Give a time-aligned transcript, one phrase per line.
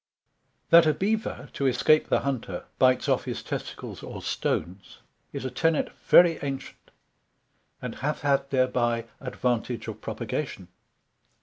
[0.71, 4.97] THAT a Bever to escape the Hunter, bites off his testicles or stones,
[5.31, 6.89] is a Tenet very ancient;
[7.83, 10.69] and hath had thereby advantage of propagation.